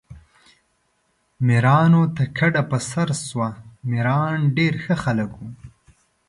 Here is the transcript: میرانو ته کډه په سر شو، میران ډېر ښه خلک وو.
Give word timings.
میرانو 1.45 2.03
ته 2.15 2.23
کډه 2.37 2.61
په 2.69 2.77
سر 2.89 3.09
شو، 3.25 3.43
میران 3.89 4.37
ډېر 4.57 4.73
ښه 4.83 4.95
خلک 5.03 5.29
وو. 5.37 5.47